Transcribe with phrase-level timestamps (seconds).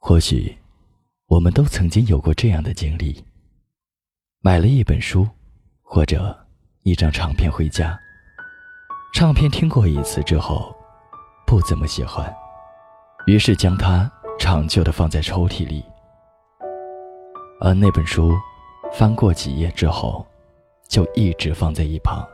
[0.00, 0.56] 或许，
[1.26, 3.22] 我们都曾经有过这样的经历：
[4.40, 5.28] 买了一本书，
[5.82, 6.34] 或者
[6.82, 7.98] 一张唱片回家。
[9.12, 10.74] 唱片听过一次之后，
[11.46, 12.32] 不怎么喜欢，
[13.26, 15.84] 于是将它长久的放在抽屉里。
[17.60, 18.32] 而那本书，
[18.92, 20.24] 翻过几页之后，
[20.88, 22.24] 就一直放在一旁。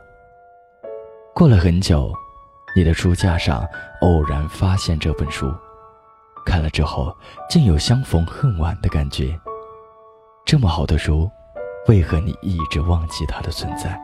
[1.33, 2.13] 过了很久，
[2.75, 3.67] 你的书架上
[4.01, 5.51] 偶然发现这本书。
[6.45, 7.13] 看了之后，
[7.49, 9.37] 竟有相逢恨晚的感觉。
[10.45, 11.29] 这么好的书，
[11.87, 13.99] 为何你一直忘记它的存在？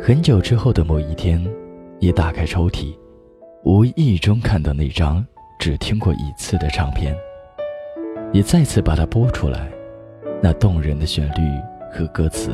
[0.00, 1.40] 很久之后的某一天，
[2.00, 2.98] 你打开抽屉，
[3.62, 5.24] 无意中看到那张
[5.60, 7.16] 只听过一次的唱片。
[8.32, 9.70] 你再次把它播出来，
[10.42, 11.60] 那动人的旋律
[11.92, 12.50] 和歌词，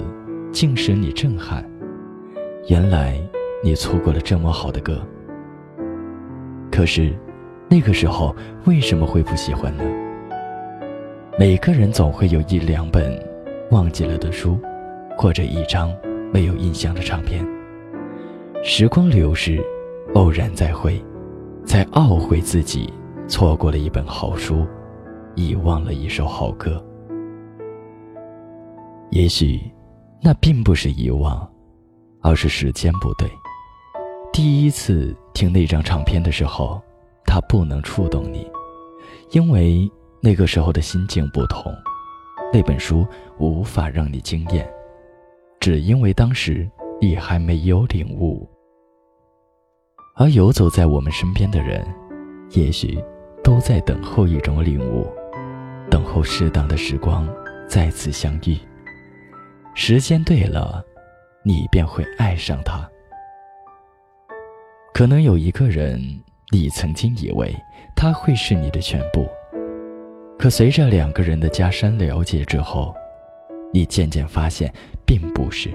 [0.52, 1.65] 竟使你震撼。
[2.68, 3.18] 原来
[3.65, 5.01] 你错过了这么好的歌。
[6.70, 7.18] 可是。
[7.71, 9.85] 那个时候为什么会不喜欢呢？
[11.39, 13.23] 每个人总会有一两本
[13.71, 14.59] 忘记了的书，
[15.19, 15.95] 或者一张
[16.33, 17.47] 没有印象的唱片。
[18.65, 19.63] 时光流逝，
[20.15, 20.99] 偶然再会，
[21.66, 22.91] 才懊悔自己
[23.29, 24.66] 错过了一本好书，
[25.35, 26.82] 遗忘了一首好歌。
[29.10, 29.60] 也许，
[30.23, 31.47] 那并不是遗忘，
[32.23, 33.29] 而是时间不对。
[34.32, 36.82] 第一次听那张唱片的时候。
[37.30, 38.51] 它不能触动你，
[39.32, 39.87] 因为
[40.23, 41.70] 那个时候的心境不同。
[42.51, 43.07] 那本书
[43.38, 44.66] 无法让你惊艳，
[45.60, 46.66] 只因为当时
[46.98, 48.48] 你还没有领悟。
[50.16, 51.87] 而游走在我们身边的人，
[52.52, 52.98] 也许
[53.45, 55.07] 都在等候一种领悟，
[55.90, 57.29] 等候适当的时光
[57.68, 58.57] 再次相遇。
[59.74, 60.82] 时间对了，
[61.45, 62.88] 你便会爱上他。
[64.94, 66.00] 可能有一个人。
[66.50, 67.54] 你曾经以为
[67.94, 69.28] 他会是你的全部，
[70.38, 72.94] 可随着两个人的加深了解之后，
[73.71, 74.72] 你渐渐发现
[75.04, 75.71] 并不是。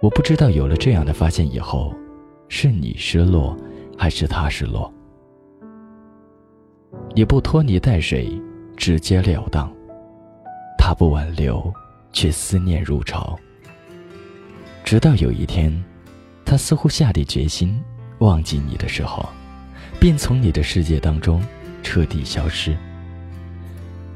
[0.00, 1.94] 我不知道有了这样的发现以后，
[2.48, 3.54] 是你失落，
[3.98, 4.90] 还是他失落？
[7.14, 8.40] 你不拖泥带水，
[8.74, 9.68] 直截了当；
[10.78, 11.70] 他不挽留，
[12.10, 13.38] 却思念如潮。
[14.82, 15.84] 直到有一天，
[16.42, 17.78] 他似乎下定决心。
[18.18, 19.28] 忘记你的时候，
[20.00, 21.44] 便从你的世界当中
[21.82, 22.76] 彻底消失。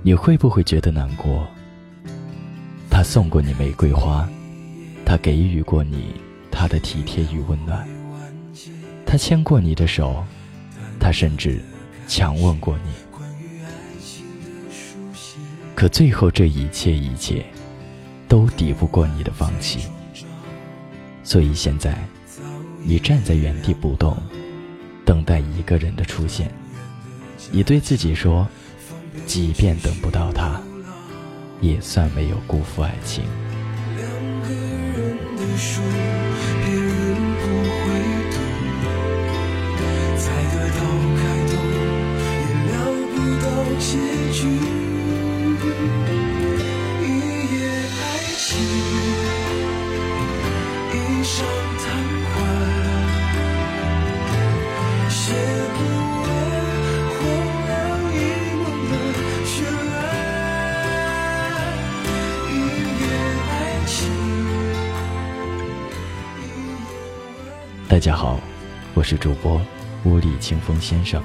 [0.03, 1.47] 你会不会觉得难过？
[2.89, 4.27] 他送过你玫瑰花，
[5.05, 6.15] 他给予过你
[6.51, 7.87] 他的体贴与温暖，
[9.05, 10.25] 他牵过你的手，
[10.99, 11.61] 他甚至
[12.09, 12.93] 强吻过你。
[15.75, 17.45] 可最后这一切一切，
[18.27, 19.81] 都抵不过你的放弃。
[21.23, 21.95] 所以现在。
[22.83, 24.17] 你站在原地不动，
[25.05, 26.51] 等待一个人的出现。
[27.53, 28.49] 你对自己说，
[29.27, 30.61] 即便等不到他，
[31.61, 33.25] 也算没有辜负爱情。
[47.03, 47.07] 一
[47.53, 47.69] 页
[48.01, 48.03] 爱
[48.37, 48.49] 情，
[50.93, 51.37] 一场
[51.79, 52.30] 谈。
[67.89, 68.41] 大家好，
[68.95, 69.61] 我是主播
[70.05, 71.23] 屋里清风先生。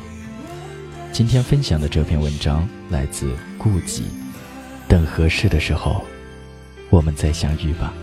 [1.14, 4.06] 今天分享的这篇文章来自顾己。
[4.88, 6.04] 等合适的时候，
[6.90, 7.94] 我们再相遇吧。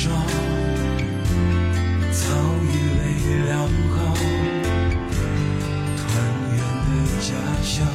[0.00, 0.16] 最终章。
[2.10, 2.24] 早
[2.64, 3.04] 已泪
[3.44, 3.52] 两
[3.92, 3.98] 行，
[5.98, 6.02] 团
[6.56, 6.90] 圆的
[7.20, 7.28] 家
[7.62, 7.86] 乡，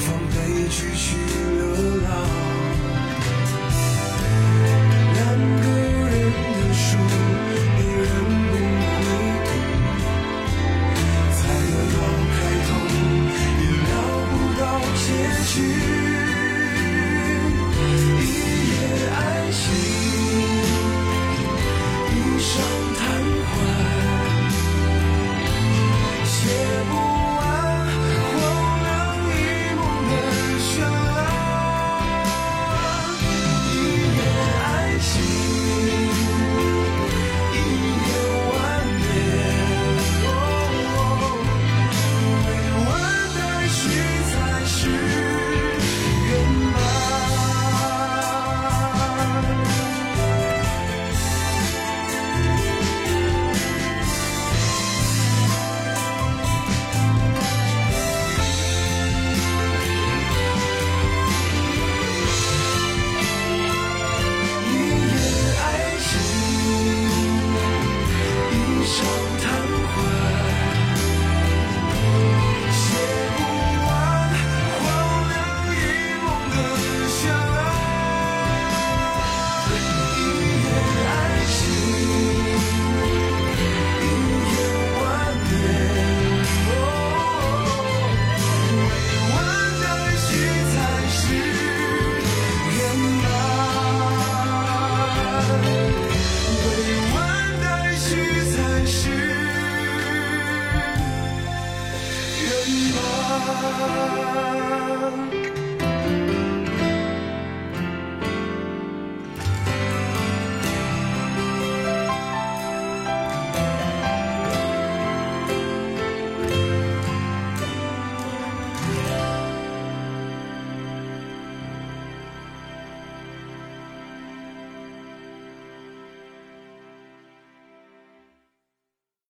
[0.00, 0.36] 放悲
[0.68, 1.16] 剧去